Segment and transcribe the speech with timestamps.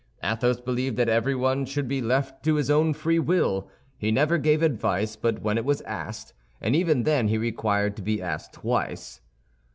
[0.23, 3.69] Athos believed that everyone should be left to his own free will.
[3.99, 8.01] He never gave advice but when it was asked, and even then he required to
[8.01, 9.21] be asked twice.